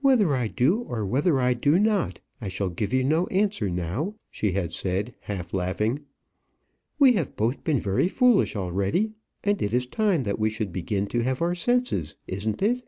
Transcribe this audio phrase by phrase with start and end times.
[0.00, 4.16] "Whether I do, or whether I do not, I shall give you no answer now,"
[4.28, 6.00] she had said, half laughing.
[6.98, 9.12] "We have both been very foolish already,
[9.44, 12.16] and it is time that we should begin to have our senses.
[12.26, 12.84] Isn't it?"